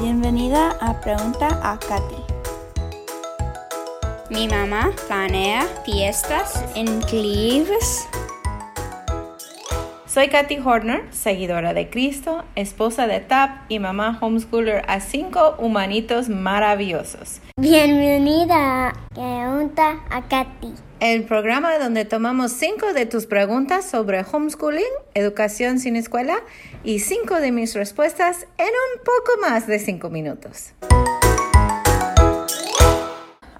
[0.00, 2.22] Bienvenida a Pregunta a Katy.
[4.30, 8.06] Mi mamá planea fiestas increíbles.
[10.08, 16.30] Soy Katy Horner, seguidora de Cristo, esposa de TAP y mamá homeschooler a cinco humanitos
[16.30, 17.42] maravillosos.
[17.58, 20.72] Bienvenida a Pregunta a Katy.
[21.00, 24.82] El programa donde tomamos cinco de tus preguntas sobre homeschooling,
[25.12, 26.38] educación sin escuela
[26.84, 30.72] y cinco de mis respuestas en un poco más de cinco minutos.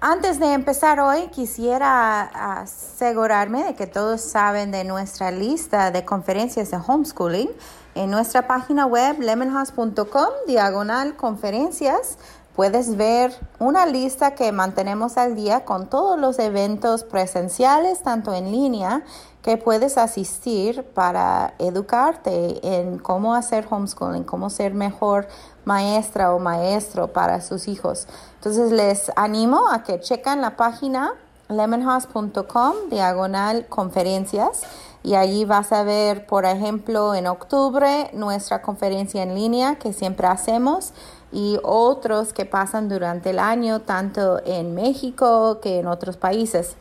[0.01, 2.21] Antes de empezar hoy, quisiera
[2.61, 7.49] asegurarme de que todos saben de nuestra lista de conferencias de homeschooling.
[7.95, 12.17] En nuestra página web lemonhouse.com, diagonal conferencias,
[12.55, 18.53] puedes ver una lista que mantenemos al día con todos los eventos presenciales, tanto en
[18.53, 19.03] línea,
[19.41, 25.27] que puedes asistir para educarte en cómo hacer homeschooling, cómo ser mejor
[25.65, 28.07] maestra o maestro para sus hijos.
[28.35, 31.13] Entonces les animo a que chequen la página
[31.47, 34.63] lemonhouse.com diagonal conferencias
[35.03, 40.27] y allí vas a ver, por ejemplo, en octubre nuestra conferencia en línea que siempre
[40.27, 40.93] hacemos
[41.31, 46.75] y otros que pasan durante el año, tanto en México que en otros países.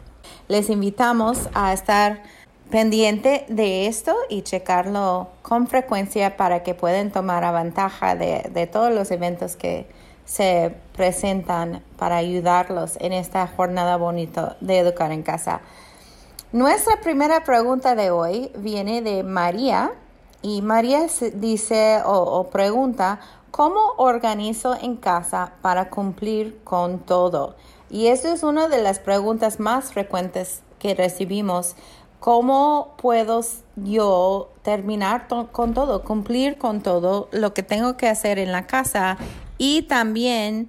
[0.49, 2.23] Les invitamos a estar
[2.71, 8.93] pendiente de esto y checarlo con frecuencia para que puedan tomar ventaja de, de todos
[8.93, 9.87] los eventos que
[10.25, 15.63] se presentan para ayudarlos en esta jornada bonita de educar en casa.
[16.53, 19.93] Nuestra primera pregunta de hoy viene de María
[20.43, 27.57] y María dice o, o pregunta, ¿cómo organizo en casa para cumplir con todo?
[27.91, 31.75] Y eso es una de las preguntas más frecuentes que recibimos
[32.21, 33.43] ¿Cómo puedo
[33.77, 39.17] yo terminar con todo, cumplir con todo lo que tengo que hacer en la casa
[39.57, 40.69] y también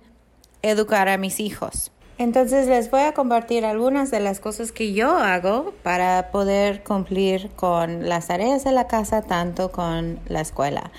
[0.62, 1.92] educar a mis hijos?
[2.20, 7.50] Entonces les voy a compartir algunas de las cosas que yo hago para poder cumplir
[7.56, 10.92] con las tareas de la casa, tanto con la escuela.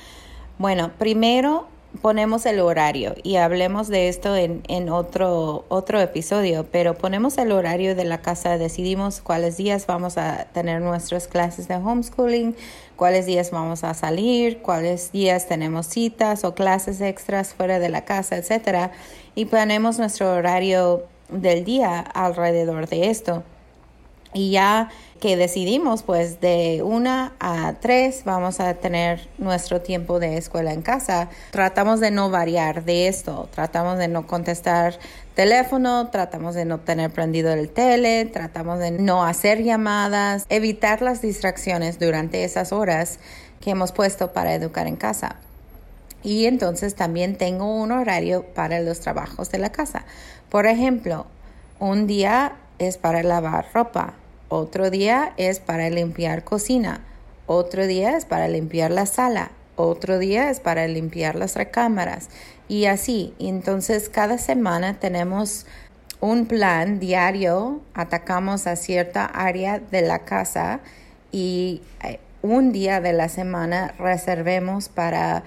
[0.58, 1.68] Bueno, primero
[2.02, 7.52] ponemos el horario y hablemos de esto en, en, otro, otro episodio, pero ponemos el
[7.52, 12.54] horario de la casa, decidimos cuáles días vamos a tener nuestras clases de homeschooling,
[12.96, 18.04] cuáles días vamos a salir, cuáles días tenemos citas o clases extras fuera de la
[18.04, 18.92] casa, etcétera,
[19.34, 23.42] y ponemos nuestro horario del día alrededor de esto.
[24.32, 24.90] Y ya
[25.20, 30.80] que decidimos, pues de una a tres vamos a tener nuestro tiempo de escuela en
[30.80, 31.28] casa.
[31.50, 34.98] Tratamos de no variar de esto, tratamos de no contestar
[35.34, 41.20] teléfono, tratamos de no tener prendido el tele, tratamos de no hacer llamadas, evitar las
[41.20, 43.18] distracciones durante esas horas
[43.60, 45.36] que hemos puesto para educar en casa.
[46.22, 50.04] Y entonces también tengo un horario para los trabajos de la casa.
[50.48, 51.26] Por ejemplo,
[51.78, 54.14] un día es para lavar ropa,
[54.50, 57.00] otro día es para limpiar cocina,
[57.46, 62.28] otro día es para limpiar la sala, otro día es para limpiar las recámaras
[62.68, 63.32] y así.
[63.38, 65.66] Entonces cada semana tenemos
[66.20, 70.80] un plan diario, atacamos a cierta área de la casa
[71.32, 75.44] y eh, un día de la semana reservemos para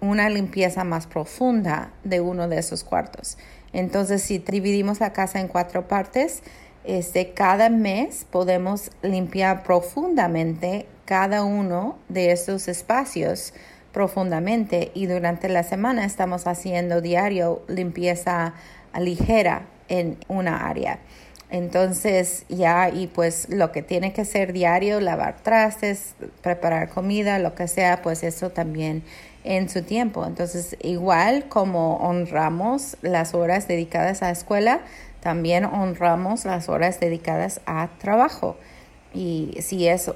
[0.00, 3.38] una limpieza más profunda de uno de esos cuartos.
[3.72, 6.42] Entonces, si dividimos la casa en cuatro partes,
[6.84, 13.52] este, cada mes podemos limpiar profundamente cada uno de esos espacios
[13.92, 18.54] profundamente y durante la semana estamos haciendo diario limpieza
[18.98, 21.00] ligera en una área.
[21.50, 27.56] Entonces ya y pues lo que tiene que ser diario, lavar trastes, preparar comida, lo
[27.56, 29.02] que sea, pues eso también
[29.42, 30.24] en su tiempo.
[30.24, 34.80] Entonces igual como honramos las horas dedicadas a la escuela,
[35.20, 38.56] también honramos las horas dedicadas a trabajo.
[39.12, 40.10] Y si, es,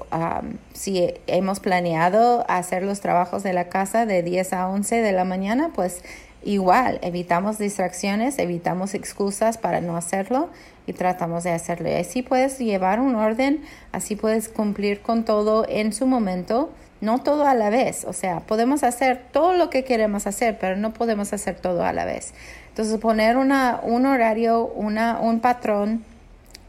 [0.73, 5.25] si hemos planeado hacer los trabajos de la casa de 10 a 11 de la
[5.25, 6.01] mañana, pues
[6.43, 10.49] igual evitamos distracciones, evitamos excusas para no hacerlo
[10.87, 11.89] y tratamos de hacerlo.
[11.89, 16.71] Y así puedes llevar un orden, así puedes cumplir con todo en su momento,
[17.05, 18.03] no todo a la vez.
[18.05, 21.93] O sea, podemos hacer todo lo que queremos hacer, pero no podemos hacer todo a
[21.93, 22.33] la vez.
[22.69, 26.03] Entonces, poner una, un horario, una, un patrón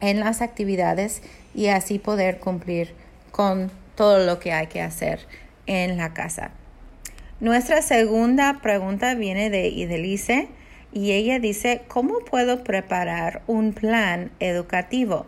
[0.00, 1.23] en las actividades
[1.55, 2.94] y así poder cumplir
[3.33, 5.21] con todo lo que hay que hacer
[5.67, 6.50] en la casa.
[7.41, 10.49] Nuestra segunda pregunta viene de Idelice
[10.93, 15.27] y ella dice, ¿cómo puedo preparar un plan educativo?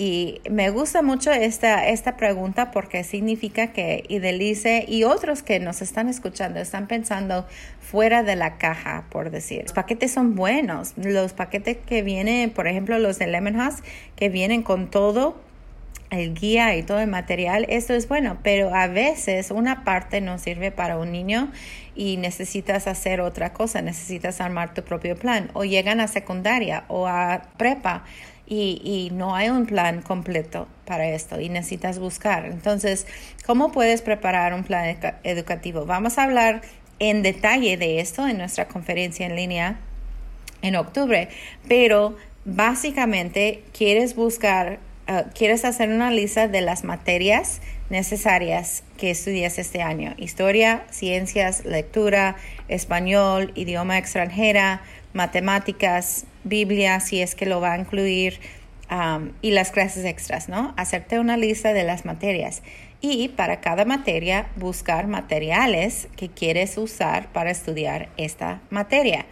[0.00, 5.82] Y me gusta mucho esta, esta pregunta porque significa que Idelice y otros que nos
[5.82, 7.48] están escuchando están pensando
[7.80, 9.62] fuera de la caja, por decir.
[9.62, 10.92] Los paquetes son buenos.
[10.96, 13.82] Los paquetes que vienen, por ejemplo, los de Lemon House,
[14.14, 15.36] que vienen con todo
[16.10, 20.38] el guía y todo el material, esto es bueno, pero a veces una parte no
[20.38, 21.50] sirve para un niño
[21.94, 27.06] y necesitas hacer otra cosa, necesitas armar tu propio plan o llegan a secundaria o
[27.06, 28.04] a prepa
[28.48, 32.46] y, y no hay un plan completo para esto y necesitas buscar.
[32.46, 33.06] Entonces,
[33.44, 35.84] ¿cómo puedes preparar un plan educativo?
[35.84, 36.62] Vamos a hablar
[36.98, 39.78] en detalle de esto en nuestra conferencia en línea
[40.62, 41.28] en octubre,
[41.68, 44.80] pero básicamente quieres buscar
[45.10, 50.12] Ah, quieres hacer una lista de las materias necesarias que estudias este año.
[50.18, 52.36] Historia, ciencias, lectura,
[52.68, 54.82] español, idioma extranjera,
[55.18, 58.40] matemáticas, Biblia, si es que lo va a incluir,
[59.42, 60.72] y las clases extras, ¿no?
[60.78, 62.62] Hacerte una lista de las materias.
[63.02, 69.26] Y para cada materia, buscar materiales que quieres usar para estudiar esta materia.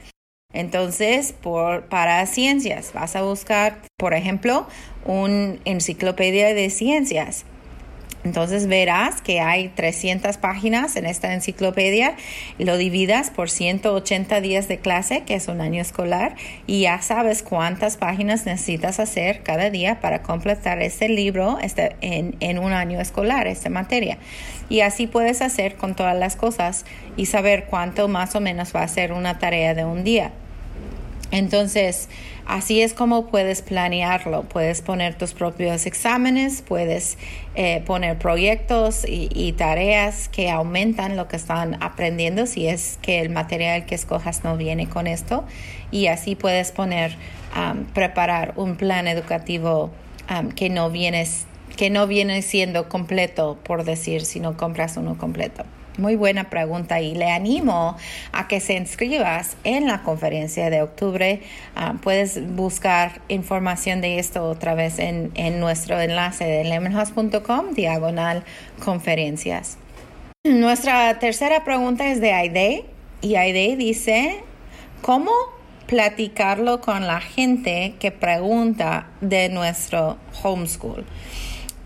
[0.53, 4.67] Entonces, por, para ciencias, vas a buscar, por ejemplo,
[5.05, 7.47] una enciclopedia de ciencias.
[8.27, 12.17] Entonces verás que hay 300 páginas en esta enciclopedia,
[12.59, 16.35] lo dividas por 180 días de clase, que es un año escolar,
[16.67, 22.35] y ya sabes cuántas páginas necesitas hacer cada día para completar este libro este, en,
[22.41, 24.19] en un año escolar, esta materia.
[24.69, 26.85] Y así puedes hacer con todas las cosas
[27.17, 30.33] y saber cuánto más o menos va a ser una tarea de un día.
[31.31, 32.09] Entonces,
[32.47, 34.43] así es como puedes planearlo.
[34.45, 37.19] Puedes poner tus propios exámenes, puedes
[37.55, 43.31] eh, poner proyectos y, tareas que aumentan lo que están aprendiendo si es que el
[43.31, 45.45] material que escojas no viene con esto.
[45.91, 47.17] Y así puedes poner,
[47.95, 49.91] preparar un plan educativo
[50.55, 50.93] que no
[51.77, 55.65] que no viene siendo completo, por decir, si no compras uno completo.
[55.99, 57.97] Muy buena pregunta y le animo
[58.33, 61.41] a que se inscribas en la conferencia de octubre.
[61.75, 68.45] Ah, puedes buscar información de esto otra vez en, nuestro enlace de lemonhouse.com diagonal
[68.85, 69.79] conferencias.
[70.45, 72.85] Nuestra tercera pregunta es de Aide
[73.23, 74.41] y Aide dice,
[75.01, 75.31] ¿cómo
[75.87, 81.07] platicarlo con la gente que pregunta de nuestro homeschool?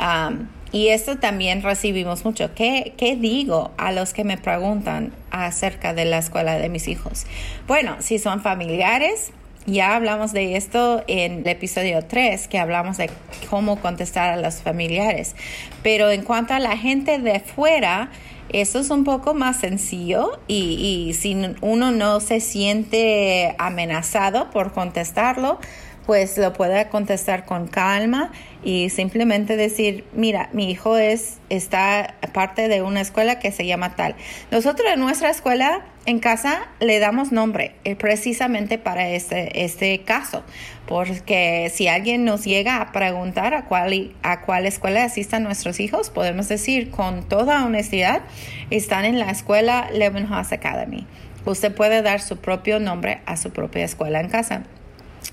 [0.00, 0.32] Ah,
[0.72, 2.54] y esto también recibimos mucho.
[2.54, 7.26] ¿Qué, ¿Qué, digo a los que me preguntan acerca de la escuela de mis hijos?
[7.66, 9.32] Bueno, si son familiares,
[9.66, 13.10] ya hablamos de esto en el episodio 3, que hablamos de
[13.48, 15.34] cómo contestar a los familiares.
[15.82, 18.10] Pero en cuanto a la gente de fuera,
[18.48, 24.72] eso es un poco más sencillo y, y si uno no se siente amenazado por
[24.72, 25.58] contestarlo,
[26.06, 28.32] pues lo puede contestar con calma
[28.62, 33.96] y simplemente decir, mira, mi hijo es, está parte de una escuela que se llama
[33.96, 34.14] tal.
[34.50, 40.42] Nosotros en nuestra escuela en casa le damos nombre eh, precisamente para este, este caso,
[40.86, 46.10] porque si alguien nos llega a preguntar a cuál, a cuál escuela asistan nuestros hijos,
[46.10, 48.22] podemos decir con toda honestidad,
[48.70, 51.06] están en la escuela Levenhaus Academy.
[51.46, 54.64] Usted puede dar su propio nombre a su propia escuela en casa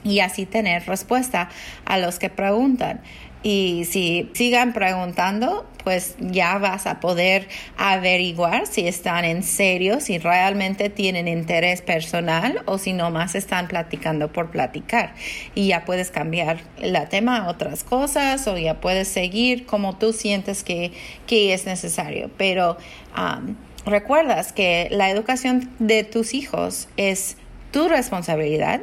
[0.04, 1.50] y así tener respuesta
[1.86, 3.02] a los que preguntan.
[3.44, 7.48] Y si sigan preguntando, pues ya vas a poder
[7.78, 14.34] averiguar si están en serio, si realmente tienen interés personal o si nomás están platicando
[14.34, 15.14] por platicar.
[15.56, 20.14] Y ya puedes cambiar la tema a otras cosas o ya puedes seguir como tú
[20.14, 20.92] sientes que,
[21.26, 22.32] que es necesario.
[22.38, 22.78] Pero
[23.16, 27.38] um, recuerdas que la educación de tus hijos es
[27.72, 28.82] tu responsabilidad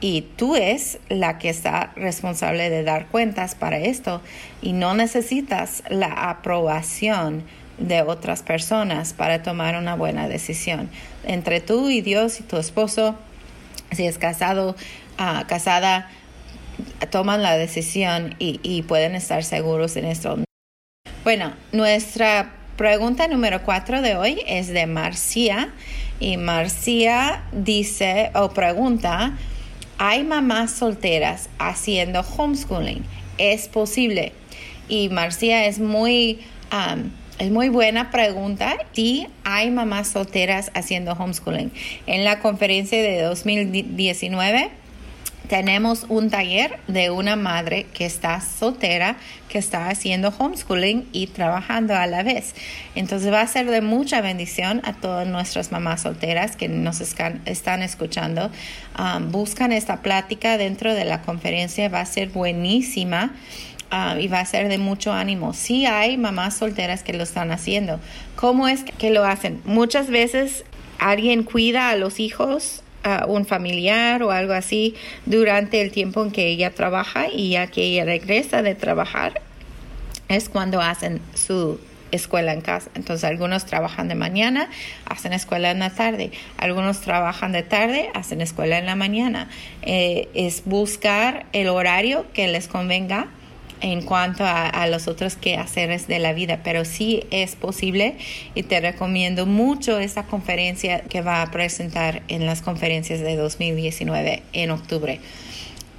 [0.00, 4.22] y tú es la que está responsable de dar cuentas para esto
[4.62, 7.44] y no necesitas la aprobación
[7.78, 10.88] de otras personas para tomar una buena decisión.
[11.24, 13.16] Entre tú y Dios y tu esposo,
[13.92, 14.76] si es casado,
[15.18, 16.10] uh, casada,
[17.10, 20.38] toman la decisión y, y pueden estar seguros en esto.
[21.24, 25.70] Bueno, nuestra pregunta número cuatro de hoy es de Marcia
[26.20, 29.36] y Marcia dice o pregunta,
[29.98, 33.04] hay mamás solteras haciendo homeschooling.
[33.36, 34.32] Es posible.
[34.88, 36.40] Y Marcia es muy,
[37.38, 38.76] es muy buena pregunta.
[38.92, 41.72] Sí, hay mamás solteras haciendo homeschooling.
[42.06, 44.70] En la conferencia de 2019
[45.48, 49.16] tenemos un taller de una madre que está soltera,
[49.48, 52.54] que está haciendo homeschooling y trabajando a la vez.
[52.94, 57.82] Entonces va a ser de mucha bendición a todas nuestras mamás solteras que nos están,
[57.82, 58.50] escuchando.
[58.98, 63.34] Um, buscan esta plática dentro de la conferencia, va a ser buenísima.
[63.90, 65.54] ah, y va a ser de mucho ánimo.
[65.54, 68.00] Sí hay mamás solteras que lo están haciendo.
[68.36, 69.62] ¿Cómo es que lo hacen?
[69.64, 70.64] Muchas veces
[70.98, 74.94] alguien cuida a los hijos a un familiar o algo así
[75.26, 79.40] durante el tiempo en que ella trabaja y ya que ella regresa de trabajar
[80.28, 82.90] es cuando hacen su escuela en casa.
[82.94, 84.68] Entonces algunos trabajan de mañana,
[85.04, 89.48] hacen escuela en la tarde, algunos trabajan de tarde, hacen escuela en la mañana.
[89.82, 93.28] Eh, es buscar el horario que les convenga
[93.80, 98.16] en cuanto a, los otros quehaceres de la vida, pero sí es posible
[98.54, 104.42] y te recomiendo mucho esta conferencia que va a presentar en las conferencias de 2019
[104.52, 105.20] en octubre.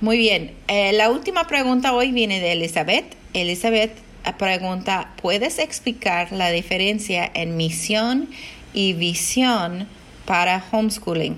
[0.01, 3.05] Muy bien, eh, la última pregunta hoy viene de Elizabeth.
[3.33, 3.91] Elizabeth
[4.37, 8.29] pregunta, ¿puedes explicar la diferencia en misión
[8.73, 9.87] y visión
[10.25, 11.37] para homeschooling?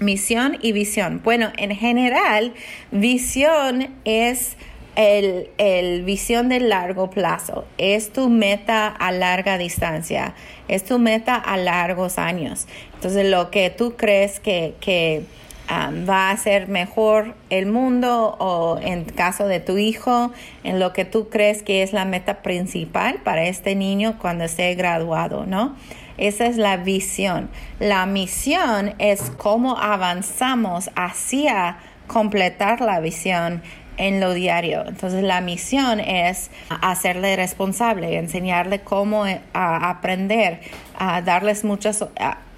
[0.00, 1.20] Misión y visión.
[1.24, 2.54] Bueno, en general,
[2.92, 4.56] visión es
[4.98, 7.64] el, el, visión de largo plazo.
[7.78, 10.34] Es tu meta a larga distancia.
[10.66, 12.66] Es tu meta a largos años.
[12.94, 15.22] Entonces, lo que tú crees que, que
[15.70, 20.32] va a ser mejor el mundo o en caso de tu hijo,
[20.64, 24.74] en lo que tú crees que es la meta principal para este niño cuando esté
[24.74, 25.76] graduado, ¿no?
[26.16, 27.48] Esa es la visión.
[27.78, 31.78] La misión es cómo avanzamos hacia
[32.08, 33.62] completar la visión
[33.98, 34.84] en lo diario.
[34.86, 36.50] Entonces la misión es
[36.80, 40.60] hacerle responsable, enseñarle cómo eh, aprender,
[40.98, 42.04] a darles muchas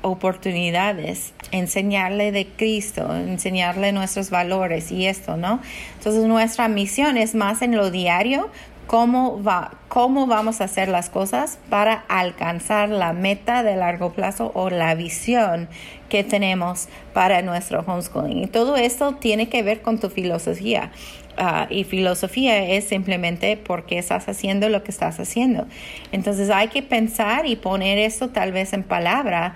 [0.03, 5.61] oportunidades, enseñarle de Cristo, enseñarle nuestros valores y esto, ¿no?
[5.99, 8.51] Entonces nuestra misión es más en lo diario,
[8.87, 14.53] cómo, va, cómo vamos a hacer las cosas para alcanzar la meta de largo plazo
[14.55, 15.69] o la visión
[16.09, 18.45] que tenemos para nuestro homeschooling.
[18.45, 20.93] Y todo esto tiene que ver con tu filosofía.
[21.43, 25.67] Ah, y filosofía es simplemente porque estás haciendo lo que estás haciendo.
[26.13, 29.55] Entonces hay que pensar y poner esto tal vez en palabra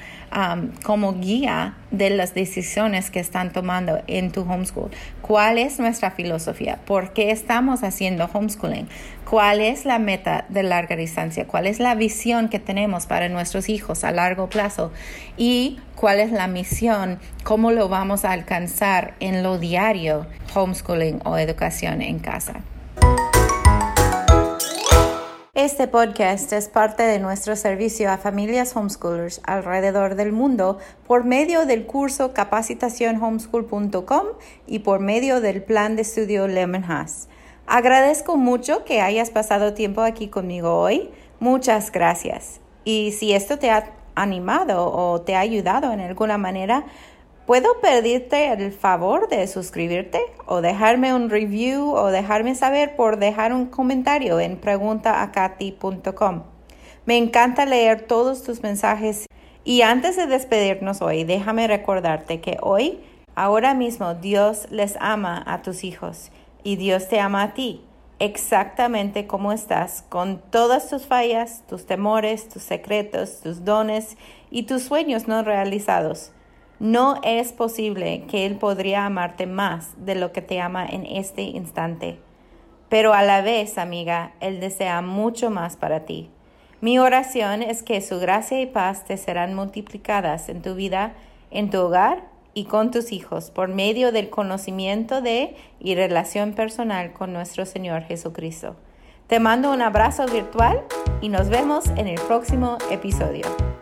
[0.83, 4.91] como guía de las decisiones que están tomando en tu homeschool.
[5.21, 6.79] ¿Cuál es nuestra filosofía?
[6.87, 8.89] ¿Por qué estamos haciendo homeschooling?
[9.29, 11.47] ¿Cuál es la meta de larga distancia?
[11.47, 14.93] ¿Cuál es la visión que tenemos para nuestros hijos a largo plazo?
[15.37, 21.39] Y cuál es la misión, cómo lo vamos a alcanzar en lo diario, homeschooling o
[21.39, 22.63] educación en casa.
[25.55, 31.65] Este podcast es parte de nuestro servicio a familias homeschoolers alrededor del mundo por medio
[31.65, 34.27] del curso capacitacionhomeschool.com
[34.67, 36.85] y por medio del plan de estudio Lemon
[37.67, 41.11] Agradezco mucho que hayas pasado tiempo aquí conmigo hoy.
[41.41, 42.61] Muchas gracias.
[42.85, 46.85] Y si esto te ha animado o te ha ayudado en alguna manera,
[47.47, 53.55] ¿puedo pedirte el favor de suscribirte o dejarme un review o dejarme saber por dejar
[53.55, 56.43] un comentario en preguntaacati.com?
[57.07, 59.27] Me encanta leer todos tus mensajes
[59.65, 63.01] y antes de despedirnos hoy, déjame recordarte que hoy,
[63.35, 66.31] ahora mismo, Dios les ama a tus hijos
[66.65, 67.85] y Dios te ama a ti
[68.19, 74.17] exactamente como estás, con todas tus fallas, tus temores, tus secretos, tus dones
[74.51, 76.33] y tus sueños no realizados.
[76.81, 81.43] No es posible que Él podría amarte más de lo que te ama en este
[81.43, 82.19] instante.
[82.89, 86.31] Pero a la vez, amiga, Él desea mucho más para ti.
[86.81, 91.15] Mi oración es que su gracia y paz te serán multiplicadas en tu vida,
[91.51, 97.13] en tu hogar y con tus hijos por medio del conocimiento de y relación personal
[97.13, 98.77] con nuestro Señor Jesucristo.
[99.27, 100.83] Te mando un abrazo virtual
[101.21, 103.74] y nos vemos en el próximo episodio.